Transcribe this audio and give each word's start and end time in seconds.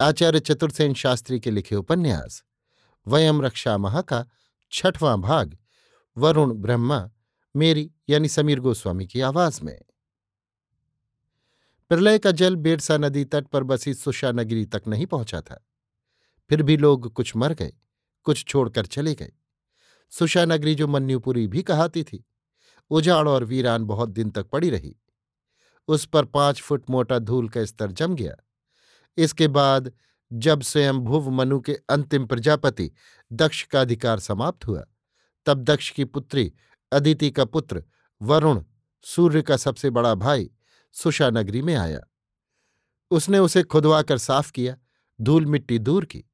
आचार्य 0.00 0.40
चतुर्सेन 0.40 0.94
शास्त्री 0.94 1.40
के 1.40 1.50
लिखे 1.50 1.76
उपन्यास 1.76 2.44
वयम 3.08 3.42
रक्षा 3.42 3.78
महा 3.78 4.00
का 4.00 4.26
छठवां 4.72 5.20
भाग, 5.20 5.58
वरुण 6.18 6.54
ब्रह्मा, 6.54 7.10
मेरी 7.56 7.90
यानी 8.08 8.28
समीर 8.28 8.60
गोस्वामी 8.60 9.06
की 9.06 9.20
आवाज़ 9.20 9.60
में। 9.62 9.82
प्रलय 11.88 12.18
का 12.18 12.30
जल 12.30 12.56
बेरसा 12.56 12.96
नदी 12.96 13.24
तट 13.24 13.46
पर 13.46 13.64
बसी 13.64 13.94
सुषा 13.94 14.32
नगरी 14.32 14.66
तक 14.66 14.82
नहीं 14.88 15.06
पहुँचा 15.06 15.40
था। 15.40 15.66
फिर 16.48 16.62
भी 16.62 16.76
लोग 16.76 17.12
कुछ 17.12 17.36
मर 17.36 17.52
गए, 17.52 17.72
कुछ 18.24 18.44
छोड़कर 18.44 18.86
चले 18.86 19.14
गए। 19.14 19.32
सुषा 20.10 20.44
नगरी 20.44 20.74
जो 20.74 20.86
मन्यूपुरी 20.86 21.46
भी 21.46 21.62
कहाती 21.62 22.04
थी, 22.04 22.24
उजाड़ 22.90 23.28
और 23.28 23.44
वीरान 23.44 23.84
बहुत 23.84 24.08
दिन 24.08 24.30
तक 24.30 24.46
पड़ी 24.46 24.70
रही। 24.70 24.96
उस 25.88 26.06
पर 26.06 26.24
पाँच 26.24 26.62
फुट 26.62 26.90
मोटा 26.90 27.18
धूल 27.18 27.48
का 27.48 27.64
स्तर 27.64 27.92
जम 27.92 28.14
गया। 28.14 28.34
इसके 29.18 29.48
बाद, 29.48 29.92
जब 30.32 30.62
स्वयं 30.62 30.98
भुव 30.98 31.30
मनु 31.30 31.60
के 31.60 31.72
अंतिम 31.88 32.26
प्रजापति 32.26 32.90
दक्ष 33.32 33.62
का 33.62 33.80
अधिकार 33.80 34.18
समाप्त 34.18 34.66
हुआ, 34.66 34.84
तब 35.46 35.62
दक्ष 35.62 35.90
की 35.90 36.04
पुत्री 36.04 36.52
अदिति 36.92 37.30
का 37.30 37.44
पुत्र 37.44 37.84
वरुण, 38.22 38.62
सूर्य 39.02 39.42
का 39.42 39.56
सबसे 39.56 39.90
बड़ा 39.90 40.14
भाई 40.14 40.50
सुषा 40.92 41.30
नगरी 41.30 41.62
में 41.62 41.74
आया। 41.74 42.00
उसने 43.10 43.38
उसे 43.38 43.62
खुदवाकर 43.62 44.18
साफ़ 44.18 44.52
किया, 44.52 44.76
धूल 45.20 45.46
मिट्टी 45.46 45.78
दूर 45.78 46.04
की 46.04 46.24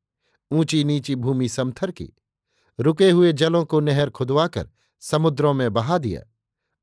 ऊँची 0.51 0.85
नीची 0.85 1.15
भूमि 1.15 1.49
समथर 1.49 1.91
की, 1.91 2.13
रुके 2.81 3.11
हुए 3.11 3.33
जलों 3.33 3.65
को 3.65 3.81
नहर 3.81 4.11
खुदवाकर 4.11 4.71
समुद्रों 5.01 5.55
में 5.55 5.73
बहा 5.73 5.99
दिया 5.99 6.23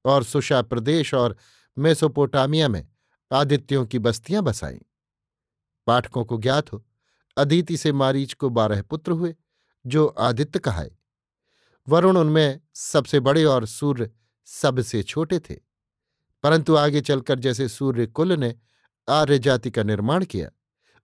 और 0.06 0.24
सुषा 0.24 0.62
प्रदेश 0.62 1.14
और 1.14 1.38
मेसोपोटामिया 1.78 2.68
में 2.68 2.88
आदित्यों 3.32 3.86
की 3.86 4.00
बस्तियाँ 4.00 4.44
बसाईं। 4.44 4.80
पाठकों 5.90 6.26
को 6.26 6.38
ज्ञात 6.38 6.74
हो। 6.74 6.86
अदिति 7.38 7.78
से 7.78 7.92
मारीच 7.92 8.34
को 8.34 8.50
बारह 8.50 8.82
पुत्र 8.82 9.12
हुए, 9.12 9.36
जो 9.86 10.08
आदित्य 10.08 10.60
कहाए। 10.60 10.92
वरुण 11.88 12.18
उनमें 12.18 12.62
सबसे 12.74 13.20
बड़े 13.20 13.46
और 13.46 13.66
सूर्य 13.66 14.12
सबसे 14.46 15.04
छोटे 15.04 15.40
थे। 15.40 15.56
परंतु 16.44 16.76
आगे 16.76 17.02
चलकर 17.02 17.40
जैसे 17.40 17.70
सूर्य 17.70 18.08
कुल 18.08 18.34
ने 18.34 18.56
आर्य 19.10 19.40
जाति 19.40 19.72
का 19.72 19.84
निर्माण 19.84 20.26
किया, 20.26 20.50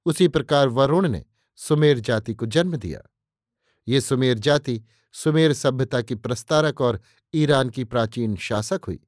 उसी 0.05 0.27
प्रकार 0.27 0.67
वरुण 0.67 1.07
ने 1.07 1.25
सुमेर 1.55 1.99
जाति 1.99 2.33
को 2.33 2.45
जन्म 2.45 2.75
दिया। 2.75 3.01
ये 3.87 4.01
सुमेर 4.01 4.39
जाति 4.39 4.83
सुमेर 5.13 5.53
सभ्यता 5.53 6.01
की 6.01 6.15
प्रस्तारक 6.15 6.81
और 6.81 7.01
ईरान 7.33 7.69
की 7.69 7.83
प्राचीन 7.83 8.35
शासक 8.35 8.81
हुई। 8.87 8.99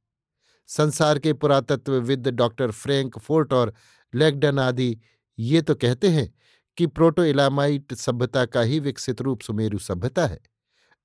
संसार 0.67 1.19
के 1.19 1.33
पुरातत्वविद 1.33 2.27
डॉक्टर 2.27 2.71
फ्रैंक 2.71 3.19
फोर्ट 3.19 3.53
और 3.53 3.73
लेगडन 4.15 4.59
आदि 4.59 4.99
ये 5.39 5.61
तो 5.61 5.75
कहते 5.75 6.09
हैं 6.09 6.33
कि 6.77 6.87
प्रोटो 6.87 7.23
इलामाइट 7.23 7.93
सभ्यता 7.93 8.45
का 8.45 8.61
ही 8.61 8.79
विकसित 8.79 9.21
रूप 9.21 9.41
सुमेरु 9.41 9.79
सभ्यता 9.79 10.25
है। 10.27 10.39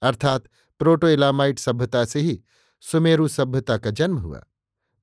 अर्थात 0.02 0.48
प्रोटो 0.80 1.08
इलामाइट 1.08 1.58
सभ्यता 1.58 2.04
से 2.04 2.20
ही 2.20 2.40
सुमेरु 2.82 3.28
सभ्यता 3.28 3.76
का 3.76 3.90
जन्म 3.90 4.18
हुआ। 4.18 4.42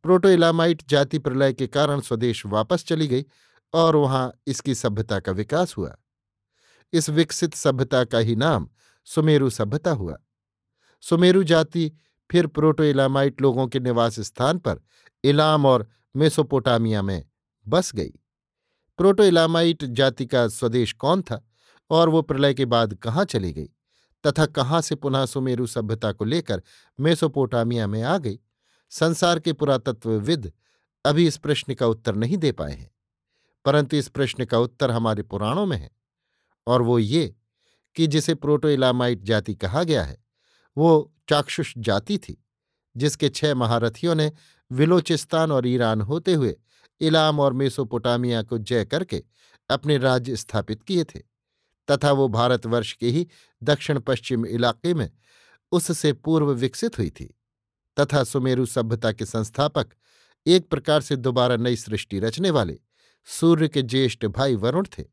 प्रोटो 0.03 0.29
इलामाइट 0.29 0.83
जाति 0.89 1.19
प्रलय 1.19 1.53
के 1.53 1.67
कारण 1.67 1.99
स्वदेश 1.99 2.45
वापस 2.45 2.85
चली 2.85 3.07
गई 3.07 3.25
और 3.73 3.95
वहाँ 3.95 4.31
इसकी 4.47 4.75
सभ्यता 4.75 5.19
का 5.19 5.31
विकास 5.31 5.77
हुआ। 5.77 5.95
इस 6.93 7.09
विकसित 7.09 7.53
सभ्यता 7.53 8.03
का 8.03 8.17
ही 8.17 8.35
नाम 8.35 8.69
सुमेरु 9.07 9.49
सभ्यता 9.49 9.91
हुआ। 9.91 10.17
सुमेरु 11.01 11.43
जाति 11.43 11.91
फिर 12.29 12.47
प्रोटो 12.47 12.83
इलामाइट 12.83 13.41
लोगों 13.41 13.67
के 13.67 13.79
निवास 13.79 14.19
स्थान 14.19 14.57
पर 14.57 14.79
इलाम 15.23 15.65
और 15.65 15.87
मेसोपोटामिया 16.15 17.01
में 17.01 17.23
बस 17.67 17.95
गई। 17.95 18.13
प्रोटो 18.99 19.23
इलामाइट 19.23 19.83
जाति 19.83 20.25
का 20.25 20.47
स्वदेश 20.47 20.93
कौन 20.93 21.21
था 21.21 21.47
और 21.89 22.09
वो 22.09 22.21
प्रलय 22.21 22.53
के 22.53 22.65
बाद 22.65 22.93
कहाँ 22.93 23.25
चली 23.25 23.53
गई 23.53 23.69
तथा 24.27 24.45
कहाँ 24.45 24.81
से 24.81 24.95
पुनः 24.95 25.25
सुमेरु 25.25 25.67
सभ्यता 25.67 26.11
को 26.11 26.25
लेकर 26.25 26.61
मेसोपोटामिया 26.99 27.87
में 27.87 28.03
आ 28.03 28.17
गई? 28.17 28.39
संसार 28.89 29.39
के 29.39 29.53
पुरातत्वविद 29.53 30.51
अभी 31.05 31.27
इस 31.27 31.37
प्रश्न 31.37 31.73
का 31.73 31.87
उत्तर 31.87 32.15
नहीं 32.15 32.37
दे 32.37 32.51
पाए 32.51 32.73
हैं। 32.73 32.91
परंतु 33.65 33.97
इस 33.97 34.07
प्रश्न 34.07 34.45
का 34.45 34.59
उत्तर 34.59 34.91
हमारे 34.91 35.23
पुराणों 35.23 35.65
में 35.65 35.77
है 35.77 35.91
और 36.67 36.81
वो 36.81 36.99
ये 36.99 37.35
कि 37.95 38.07
जिसे 38.07 38.35
प्रोटो 38.35 38.69
इलामाइट 38.69 39.23
जाति 39.23 39.55
कहा 39.55 39.83
गया 39.83 40.03
है, 40.03 40.17
वो 40.77 41.13
चाक्षुष 41.29 41.73
जाति 41.77 42.17
थी, 42.17 42.45
जिसके 42.97 43.29
छह 43.29 43.55
महारथियों 43.55 44.15
ने 44.15 44.31
विलोचिस्तान 44.71 45.51
और 45.51 45.67
ईरान 45.67 46.01
होते 46.01 46.33
हुए 46.33 46.59
इलाम 47.01 47.39
और 47.39 47.53
मेसोपोटामिया 47.53 48.41
को 48.43 48.57
जय 48.57 48.85
करके 48.85 49.23
अपने 49.69 49.97
राज्य 49.97 50.35
स्थापित 50.35 50.83
किए 50.83 51.03
थे, 51.03 51.19
तथा 51.87 52.11
वो 52.11 52.27
भारतवर्ष 52.27 52.93
के 52.93 53.09
ही 53.09 53.27
दक्षिण 53.63 53.99
पश्चिम 53.99 54.45
इलाके 54.45 54.93
में 54.93 55.09
उससे 55.71 56.13
पूर्व 56.13 56.51
विकसित 56.53 56.97
हुई 56.97 57.09
थी, 57.09 57.25
तथा 57.97 58.23
सुमेरु 58.23 58.65
सभ्यता 58.65 59.11
के 59.11 59.25
संस्थापक 59.25 59.93
एक 60.45 60.69
प्रकार 60.69 61.01
से 61.01 61.15
दोबारा 61.15 61.55
नई 61.55 61.75
सृष्टि 61.75 62.19
रचने 62.19 62.49
वाले 62.49 62.79
सूर्य 63.27 63.67
के 63.67 63.81
ज्येष्ठ 63.81 64.25
भाई 64.25 64.55
वरुण 64.55 64.85
थे, 64.97 65.03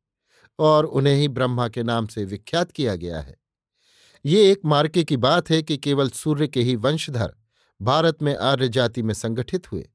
और 0.58 0.84
उन्हें 0.84 1.14
ही 1.14 1.28
ब्रह्मा 1.28 1.68
के 1.68 1.82
नाम 1.82 2.06
से 2.06 2.24
विख्यात 2.24 2.72
किया 2.72 2.94
गया 2.96 3.20
है। 3.20 3.36
ये 4.24 4.50
एक 4.52 4.60
मार्के 4.64 5.04
की 5.04 5.16
बात 5.16 5.50
है 5.50 5.62
कि 5.62 5.76
केवल 5.76 6.10
सूर्य 6.10 6.46
के 6.48 6.62
ही 6.62 6.76
वंशधर 6.76 7.34
भारत 7.80 8.22
में 8.22 8.36
आर्य 8.36 8.68
जाति 8.68 9.02
में 9.02 9.14
संगठित 9.14 9.72
हुए 9.72 9.88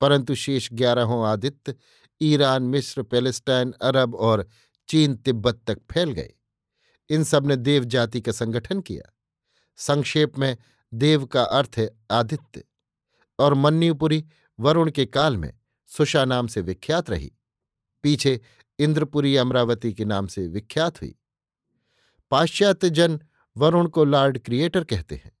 परंतु 0.00 0.34
शेष 0.34 0.68
ग्यारहों 0.72 1.26
आदित्य 1.26 1.74
ईरान, 2.22 2.62
मिस्र, 2.62 3.02
पैलेस्टाइन, 3.02 3.72
अरब 3.82 4.14
और 4.14 4.48
चीन, 4.88 5.16
तिब्बत 5.16 5.62
तक 5.66 5.78
फैल 5.90 6.12
गए। 6.12 6.34
इन 7.10 7.24
सबने 7.24 7.56
देव 7.56 7.84
जाति 7.84 8.20
का 8.20 8.32
संगठन 8.32 8.80
किया। 8.80 9.12
संक्षेप 9.76 10.38
में, 10.38 10.56
देव 10.94 11.26
का 11.26 11.42
अर्थ 11.42 11.70
है 11.76 11.90
आदित्य। 12.10 12.64
और 13.38 13.54
मन्यूपुरी 13.54 14.24
वरुण 14.60 14.90
के 14.90 15.06
काल 15.06 15.36
में 15.36 15.58
सुषा 15.86 16.24
नाम 16.24 16.46
से 16.46 16.60
विख्यात 16.60 17.10
रही। 17.10 17.32
पीछे 18.02 18.40
इंद्रपुरी 18.78 19.36
अमरावती 19.36 19.92
के 19.92 20.04
नाम 20.04 20.26
से 20.26 20.48
विख्यात 20.48 21.00
हुई। 21.00 21.14
पाश्चात्य 22.30 22.90
जन 22.90 23.20
वरुण 23.56 23.88
को 23.88 24.04
लॉर्ड 24.04 24.38
क्रिएटर 24.38 24.84
कहते 24.84 25.14
हैं, 25.14 25.38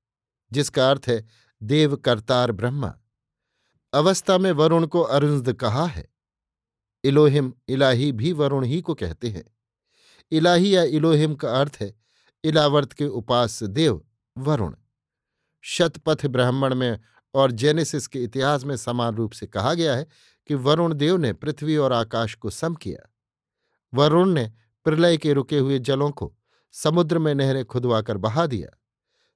जिसका 0.52 0.90
अर्थ 0.90 1.02
है 1.08 1.26
देव 1.62 1.96
करतार 1.96 2.52
ब्रह्मा। 2.52 2.98
अवस्था 3.92 4.38
में 4.38 4.52
वरुण 4.52 4.86
को 4.86 5.00
अरुंद 5.00 5.52
कहा 5.52 5.86
है। 5.86 6.08
इलोहिम, 7.04 7.52
इलाही 7.68 8.12
भी 8.12 8.32
वरुण 8.32 8.64
ही 8.64 8.80
को 8.80 8.94
कहते 8.94 9.28
हैं। 9.28 9.44
इलाही 10.30 10.76
या 10.76 10.82
इलोहिम 10.82 11.34
का 11.34 11.60
अर्थ 11.60 11.78
है, 11.80 11.94
इलावर्त 12.44 12.92
के 12.92 13.06
उपास 13.06 13.62
देव, 13.62 14.04
वरुण। 14.38 14.74
शतपथ 15.62 16.26
ब्राह्मण 16.26 16.74
में 16.74 17.00
और 17.34 17.52
जेनेसिस 17.52 18.06
के 18.06 18.24
इतिहास 18.24 18.64
में 18.64 18.76
समान 18.76 19.14
रूप 19.14 19.32
से 19.32 19.46
कहा 19.46 19.74
गया 19.74 19.96
है 19.96 20.06
कि 20.46 20.54
वरुण 20.54 20.94
देव 20.94 21.16
ने 21.16 21.32
पृथ्वी 21.32 21.76
और 21.76 21.92
आकाश 21.92 22.34
को 22.34 22.50
सम 22.50 22.74
किया। 22.74 23.12
वरुण 23.94 24.30
ने 24.30 24.52
प्रलय 24.84 25.16
के 25.16 25.32
रुके 25.32 25.58
हुए 25.58 25.78
जलों 25.78 26.10
को 26.10 26.36
समुद्र 26.72 27.18
में 27.18 27.34
नहरें 27.34 27.64
खुदवाकर 27.64 28.16
बहा 28.16 28.46
दिया। 28.46 28.78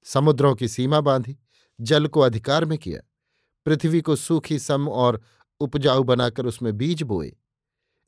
समुद्रों 0.05 0.55
की 0.55 0.69
सीमा 0.69 1.01
बांधी, 1.01 1.39
जल 1.81 2.07
को 2.07 2.21
अधिकार 2.21 2.65
में 2.65 2.79
किया। 2.79 3.01
पृथ्वी 3.65 4.01
को 4.01 4.17
सूखी 4.17 4.59
सम 4.59 4.89
और 4.89 5.23
उपजाऊ 5.61 6.03
बनाकर 6.03 6.47
उसमें 6.47 6.79
बीज 6.79 7.03
बोए। 7.03 7.37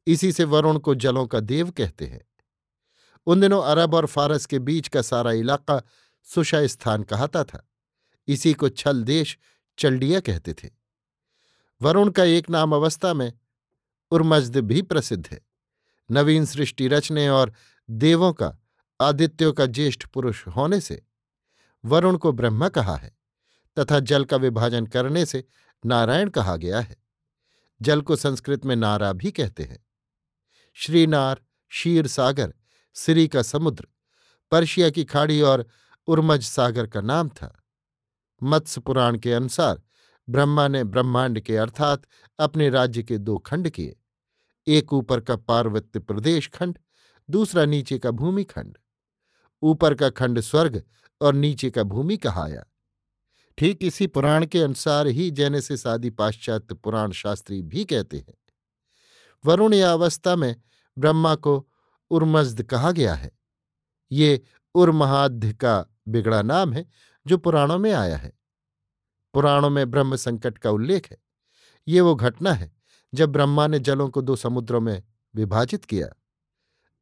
इसी 0.06 0.32
से 0.32 0.44
वरुण 0.44 0.78
को 0.78 0.94
जलों 0.94 1.26
का 1.26 1.40
देव 1.40 1.70
कहते 1.70 2.06
हैं। 2.06 2.26
उन 3.26 3.40
दिनों 3.40 3.62
अरब 3.62 3.94
और 3.94 4.06
फारस 4.06 4.46
के 4.46 4.58
बीच 4.58 4.88
का 4.88 5.02
सारा 5.02 5.32
इलाका 5.32 5.82
सुशा 6.22 6.66
स्थान 6.66 7.02
कहता 7.02 7.44
था। 7.44 7.68
इसी 8.28 8.54
को 8.54 8.68
छल 8.68 9.04
देश 9.04 9.38
चल्डिया 9.78 10.20
कहते 10.20 10.54
थे। 10.54 10.70
वरुण 11.82 12.10
का 12.10 12.24
एक 12.24 12.50
नाम 12.50 12.72
अवस्था 12.72 13.14
में 13.14 13.32
उर्मज्द 14.10 14.56
भी 14.56 14.82
प्रसिद्ध 14.82 15.26
है। 15.26 15.40
नवीन 16.10 16.44
सृष्टि 16.44 16.88
रचने 16.88 17.28
और 17.28 17.52
देवों 17.90 18.32
का, 18.32 18.56
आदित्यों 19.00 19.52
का 19.52 19.66
ज्येष्ठ 19.66 20.06
पुरुष 20.06 20.46
होने 20.46 20.80
से 20.80 21.02
वरुण 21.84 22.16
को 22.16 22.32
ब्रह्मा 22.32 22.68
कहा 22.68 22.96
है। 22.96 23.13
तथा 23.78 24.00
जल 24.00 24.24
का 24.24 24.36
विभाजन 24.36 24.86
करने 24.86 25.26
से 25.26 25.44
नारायण 25.86 26.28
कहा 26.28 26.56
गया 26.56 26.80
है। 26.80 26.96
जल 27.82 28.02
को 28.02 28.16
संस्कृत 28.16 28.64
में 28.64 28.76
नारा 28.76 29.12
भी 29.12 29.30
कहते 29.30 29.62
हैं। 29.62 29.86
श्रीनार, 30.72 31.42
शीर 31.68 32.06
सागर, 32.06 32.54
सिरी 32.94 33.28
का 33.28 33.42
समुद्र, 33.42 33.88
पर्शिया 34.50 34.90
की 34.90 35.04
खाड़ी 35.04 35.40
और 35.40 35.66
उर्मज 36.06 36.42
सागर 36.42 36.86
का 36.86 37.00
नाम 37.00 37.28
था। 37.28 37.64
मत्स्य 38.42 38.80
पुराण 38.80 39.18
के 39.18 39.32
अनुसार 39.32 39.82
ब्रह्मा 40.28 40.68
ने 40.68 40.84
ब्रह्मांड 40.84 41.40
के 41.40 41.56
अर्थात 41.56 42.06
अपने 42.38 42.70
राज्य 42.70 43.02
के 43.02 43.18
दो 43.18 43.38
खंड 43.38 43.70
किए। 43.70 43.96
एक 44.66 44.92
ऊपर 44.92 45.20
का 45.20 45.36
पार्वत्य 45.36 46.00
प्रदेश 46.00 46.48
खंड, 46.48 46.78
दूसरा 47.30 47.64
नीचे 47.64 47.98
का 47.98 48.10
भूमि 48.10 48.44
खंड। 48.44 48.78
ऊपर 49.62 49.94
का 49.94 50.10
खंड 50.10 50.40
स्वर्ग 50.40 50.82
और 51.20 51.34
नीचे 51.34 51.70
का 51.70 51.82
भूमि 51.82 52.16
कहाया 52.16 52.64
ठीक 53.58 53.82
इसी 53.82 54.06
पुराण 54.06 54.46
के 54.46 54.62
अनुसार 54.62 55.06
ही 55.06 55.30
जैनेसिस 55.30 55.86
आदि 55.86 56.10
पाश्चात्य 56.10 56.74
पुराण 56.74 57.12
शास्त्री 57.12 57.62
भी 57.62 57.84
कहते 57.84 58.18
हैं। 58.18 58.34
वरुण 59.44 59.74
या 59.74 59.92
अवस्था 59.92 60.36
में 60.36 60.56
ब्रह्मा 60.98 61.34
को 61.34 61.68
उर्मज्द 62.10 62.62
कहा 62.62 62.90
गया 62.90 63.14
है। 63.14 63.32
ये 64.12 64.40
उर्महाध्य 64.74 65.52
का 65.52 65.86
बिगड़ा 66.08 66.42
नाम 66.42 66.72
है 66.72 66.86
जो 67.26 67.38
पुराणों 67.38 67.78
में 67.78 67.92
आया 67.92 68.16
है। 68.16 68.32
पुराणों 69.34 69.70
में 69.70 69.90
ब्रह्म 69.90 70.16
संकट 70.16 70.58
का 70.58 70.70
उल्लेख 70.70 71.10
है। 71.10 71.18
ये 71.88 72.00
वो 72.00 72.14
घटना 72.14 72.52
है 72.52 72.72
जब 73.14 73.32
ब्रह्मा 73.32 73.66
ने 73.66 73.78
जलों 73.78 74.08
को 74.08 74.22
दो 74.22 74.36
समुद्रों 74.36 74.80
में 74.80 75.02
विभाजित 75.34 75.84
किया। 75.84 76.08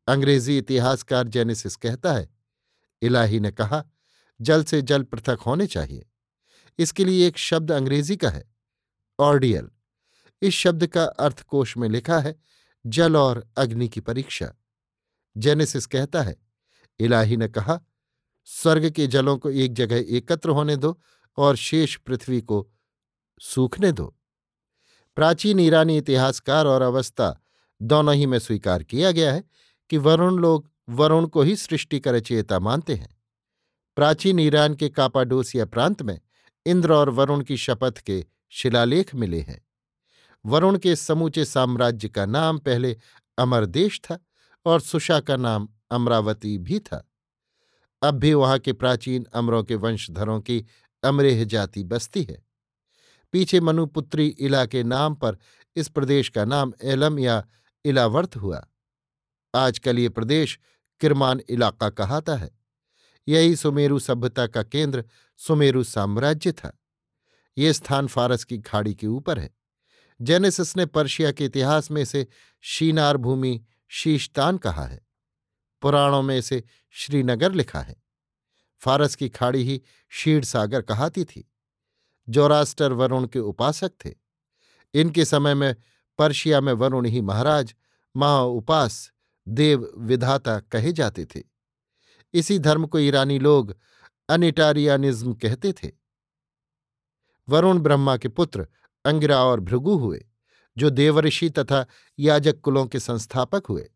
अंग्रेज़ी 0.09 0.59
इतिहासकार 0.59 1.29
जेनेसिस 1.29 1.77
कहता 1.77 2.13
है, 2.13 2.31
इलाही 3.03 3.41
ने 3.41 3.51
कहा, 3.51 3.85
जल 4.41 4.65
से 4.65 4.83
जल 4.83 5.03
पृथक 5.03 5.39
होने 5.47 5.67
चाहिए। 5.67 6.09
इसके 6.79 7.05
लिए 7.05 7.27
एक 7.27 7.39
शब्द 7.39 7.73
अंग्रेज़ी 7.73 8.17
का 8.17 8.31
है, 8.31 8.45
ऑर्डियल। 9.19 9.69
इस 10.43 10.55
शब्द 10.55 10.87
का 10.87 11.05
अर्थकोश 11.05 11.77
में 11.77 11.89
लिखा 11.89 12.19
है, 12.19 12.35
जल 12.87 13.17
और 13.17 13.47
अग्नि 13.57 13.89
की 13.89 14.01
परीक्षा। 14.01 14.53
जेनेसिस 15.37 15.87
कहता 15.87 16.23
है, 16.23 16.37
इलाही 17.01 17.37
ने 17.37 17.49
कहा, 17.49 17.81
स्वर्ग 18.45 18.91
के 18.91 19.07
जलों 19.07 19.37
को 19.39 19.51
एक 19.51 19.73
जगह 19.73 20.05
एकत्र 20.09 20.51
होने 20.51 20.77
दो 20.77 21.01
और 21.39 21.57
शेष 21.57 21.97
पृथ्वी 21.97 22.41
को 22.41 22.71
सूखने 23.41 23.93
दो। 23.93 24.17
प्राचीन 25.17 25.61
ईरानी 25.61 25.97
इतिहासकार 25.99 26.67
और 26.67 26.83
अवस्था 26.83 27.43
दोनों 27.83 28.15
ही 28.15 28.27
में 28.27 28.39
स्वीकार 28.39 28.83
किया 28.83 29.11
गया 29.11 29.33
है 29.33 29.45
कि 29.91 29.97
वरुण 29.97 30.37
लोग 30.37 30.71
वरुण 30.89 31.27
को 31.27 31.43
ही 31.43 31.57
सृष्टि 31.57 32.01
कर 32.01 32.21
चेता 32.21 32.59
मानते 32.59 32.95
हैं। 32.95 33.21
प्राचीन 33.97 34.39
ईरान 34.39 34.75
के 34.75 34.89
कापाडोसिया 34.89 35.65
प्रांत 35.65 36.03
में 36.03 36.21
इंद्र 36.67 36.93
और 36.93 37.11
वरुण 37.11 37.43
की 37.43 37.57
शपथ 37.57 37.99
के 37.99 38.25
शिलालेख 38.49 39.15
मिले 39.15 39.41
हैं। 39.41 39.69
वरुण 40.47 40.79
के 40.79 40.97
समूचे 40.97 41.45
साम्राज्य 41.45 42.09
का 42.09 42.27
नाम 42.27 42.59
पहले 42.59 42.97
अमरदेश 43.39 44.01
था 44.05 44.19
और 44.67 44.81
सुषा 44.81 45.21
का 45.21 45.37
नाम 45.37 45.69
अमरावती 45.91 46.59
भी 46.59 46.79
था। 46.79 47.09
अब 48.03 48.15
भी 48.15 48.35
वहाँ 48.35 48.59
के 48.59 48.73
प्राचीन 48.73 49.27
अमरों 49.35 49.65
के 49.65 49.75
वंशधरों 49.75 50.41
की 50.41 50.67
अमरेह 51.05 51.45
जाति 51.45 51.85
बसती 51.85 52.23
है। 52.23 52.43
पीछे 53.33 53.61
मनुपुत्री 53.61 54.27
इला 54.27 54.67
के 54.67 54.83
नाम 54.83 55.15
पर 55.15 55.37
इस 55.77 55.89
प्रदेश 55.89 56.29
का 56.29 56.45
नाम 56.45 56.73
एलम 56.83 57.19
या 57.19 57.47
इलावर्त 57.85 58.37
हुआ। 58.37 58.67
आजकल 59.55 59.99
ये 59.99 60.09
प्रदेश 60.09 60.59
किरमान 61.01 61.41
इलाका 61.49 61.91
कहाता 61.91 62.37
है। 62.37 62.51
यही 63.29 63.57
सुमेरु 63.57 63.99
सभ्यता 63.99 64.47
का 64.47 64.63
केंद्र 64.63 65.05
सुमेरु 65.37 65.85
साम्राज्य 65.85 66.53
था। 66.53 66.79
ये 67.59 67.73
स्थान 67.73 68.07
फारस 68.07 68.45
की 68.45 68.59
खाड़ी 68.59 68.95
के 68.95 69.07
ऊपर 69.07 69.39
है। 69.39 69.51
जेनेसिस 70.23 70.77
ने 70.77 70.87
पर्शिया 70.87 71.33
के 71.33 71.45
इतिहास 71.45 71.91
में 71.91 72.03
इसे 72.03 72.27
शीनार 72.61 73.17
भूमि 73.17 73.65
शीशतान 73.89 74.59
कहा 74.59 74.87
है। 74.87 75.07
पुराणों 75.83 76.23
में 76.23 76.39
इसे 76.39 76.65
श्रीनगर 76.91 77.53
लिखा 77.53 77.81
है। 77.81 78.03
फारस 78.79 79.15
की 79.15 79.29
खाड़ी 79.29 79.63
ही 79.63 79.83
शीर 80.11 80.45
सागर 80.45 80.83
कहाती 80.83 81.25
थी। 81.25 81.53
जोरास्टर 82.29 82.93
वरुण 82.93 83.27
के 83.27 83.39
उपासक 83.39 83.93
थे। 84.05 84.15
इनके 84.95 85.25
समय 85.25 85.55
में 85.55 85.77
पर्शिया 86.19 86.61
में 86.61 86.73
वरुण 86.73 87.07
ही 87.07 87.21
महाराज 87.21 87.75
महा 88.17 88.41
उपास 88.41 89.13
देव 89.49 89.95
विधाता 89.99 90.61
कहे 90.61 90.93
जाते 90.93 91.25
थे। 91.25 91.43
इसी 92.35 92.59
धर्म 92.59 92.87
को 92.87 92.99
ईरानी 92.99 93.39
लोग 93.39 93.77
अनिटारियानिज्म 94.29 95.35
कहते 95.35 95.73
थे। 95.73 95.91
वरुण 97.49 97.79
ब्रह्मा 97.79 98.17
के 98.17 98.29
पुत्र 98.29 98.67
अंगिरा 99.05 99.45
और 99.45 99.61
भृगु 99.61 99.97
हुए, 99.97 100.27
जो 100.77 100.91
देवऋषि 100.91 101.51
तथा 101.51 101.87
याजक 102.19 102.61
कुलों 102.61 102.87
के 102.87 103.01
संस्थापक 103.01 103.67
हुए। 103.67 103.91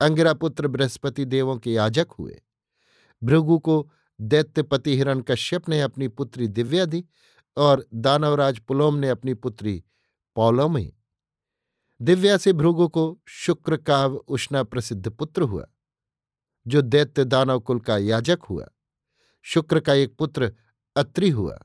अंगिरा 0.00 0.34
पुत्र 0.34 0.68
बृहस्पति 0.68 1.24
देवों 1.24 1.58
के 1.58 1.72
याजक 1.72 2.06
हुए। 2.18 2.42
भृगु 3.22 3.58
को 3.58 3.90
दैत्यपति 4.20 4.96
हिरण 4.96 5.20
कश्यप 5.20 5.68
ने 5.68 5.80
अपनी 5.80 6.08
पुत्री 6.08 6.48
दिव्या 6.48 6.84
दी 6.84 7.04
और 7.56 7.86
दानवराज 7.94 8.58
पुलोम 8.58 8.94
ने 8.94 9.08
अपनी 9.08 9.34
पुत्री 9.34 9.84
पौलोमी। 10.36 10.92
दिव्या 12.00 12.36
से 12.36 12.52
भृगु 12.52 12.88
को 12.88 13.20
शुक्र 13.26 13.76
काव 13.76 14.14
उष्णा 14.14 14.62
प्रसिद्ध 14.62 15.10
पुत्र 15.10 15.42
हुआ, 15.42 15.66
जो 16.66 16.82
दैत्य 16.82 17.24
दानव 17.24 17.60
कुल 17.60 17.80
का 17.80 17.98
याजक 17.98 18.38
हुआ। 18.50 18.66
शुक्र 19.46 19.80
का 19.80 19.94
एक 19.94 20.16
पुत्र 20.16 20.54
अत्रि 20.96 21.30
हुआ, 21.30 21.58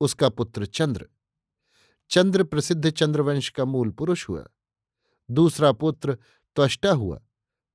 उसका 0.00 0.28
पुत्र 0.28 0.66
चंद्र। 0.66 1.08
चंद्र 2.10 2.44
प्रसिद्ध 2.44 2.90
चंद्रवंश 2.90 3.48
का 3.48 3.64
मूल 3.64 3.90
पुरुष 3.90 4.28
हुआ। 4.28 4.46
दूसरा 5.30 5.72
पुत्र 5.72 6.14
त्वष्टा 6.56 6.92
हुआ, 6.92 7.20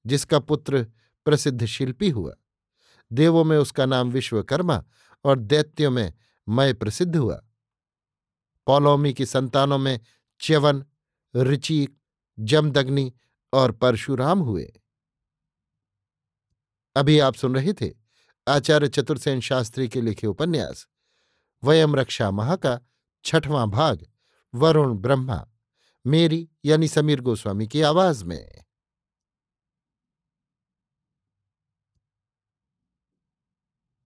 जिसका 0.06 0.40
पुत्र 0.40 0.84
प्रसिद्ध 1.26 1.66
शिल्पी 1.66 2.10
हुआ। 2.10 2.36
देवों 3.12 3.44
में 3.44 3.58
उसका 3.58 3.86
नाम 3.86 4.12
विश्वकर्मा 4.12 4.84
और 5.26 5.40
दैत्यों 5.40 5.92
में 5.92 6.14
मय 6.50 6.74
प्रसिद्ध 6.74 7.16
हुआ। 7.16 7.42
पौलोमी 8.68 9.14
की 9.14 9.26
संतानों 9.26 9.78
में 9.78 10.00
च्यवन 10.40 10.86
ऋचिक 11.36 11.98
जमदग्नि 12.40 13.14
और 13.54 13.72
परशुराम 13.72 14.40
हुए। 14.40 14.82
अभी 16.96 17.20
आप 17.20 17.36
सुन 17.36 17.56
रहे 17.56 17.74
थे 17.74 18.01
आचार्य 18.48 18.88
चतुर्सेन 18.88 19.40
शास्त्री 19.40 19.88
के 19.88 20.02
लिखे 20.02 20.28
उपन्यास, 20.28 20.88
वयम 21.64 21.96
रक्षा 21.96 22.32
महा 22.32 22.56
का 22.56 22.80
छठवां 23.24 23.70
भाग, 23.70 24.06
वरुण 24.56 24.94
ब्रह्मा, 24.94 25.48
मेरी 26.08 26.50
यानी 26.66 26.88
समीर 26.88 27.22
गोस्वामी 27.22 27.68
की 27.68 27.82
आवाज़ 27.82 28.26
में। 28.26 28.64